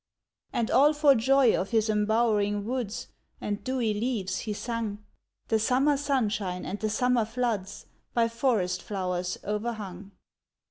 [0.51, 3.09] And all for joy of his embowering woods,
[3.39, 5.05] And dewy leaves he sung,
[5.49, 7.85] The summer sunshine, and the summer floods
[8.15, 10.09] By forest flowers o'erhung.